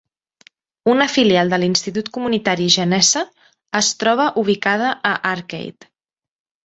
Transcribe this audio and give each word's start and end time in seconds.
Una 0.93 1.05
filial 1.15 1.51
de 1.51 1.59
l'Institut 1.63 2.09
Comunitari 2.17 2.67
Genese 2.77 3.23
es 3.81 3.93
troba 4.05 4.29
ubicada 4.45 4.89
a 5.11 5.13
Arcade. 5.35 5.91